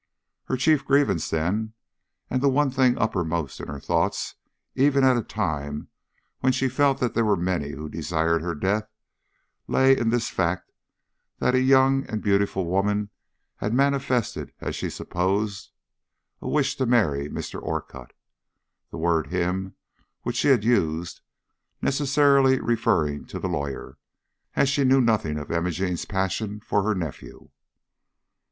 [0.45, 1.73] Her chief grievance, then,
[2.27, 4.33] and the one thing uppermost in her thoughts,
[4.73, 5.89] even at a time
[6.39, 8.89] when she felt that there were many who desired her death,
[9.67, 10.71] lay in this fact
[11.37, 13.11] that a young and beautiful woman
[13.57, 15.69] had manifested, as she supposed,
[16.41, 17.61] a wish to marry Mr.
[17.61, 18.11] Orcutt,
[18.89, 19.75] the word him
[20.23, 21.21] which she had used,
[21.79, 23.99] necessarily referring to the lawyer,
[24.55, 27.51] as she knew nothing of Imogene's passion for her nephew.